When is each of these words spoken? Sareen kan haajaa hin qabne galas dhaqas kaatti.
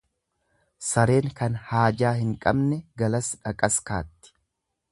Sareen 0.85 1.27
kan 1.41 1.59
haajaa 1.67 2.13
hin 2.21 2.33
qabne 2.47 2.81
galas 3.03 3.29
dhaqas 3.45 3.79
kaatti. 3.91 4.35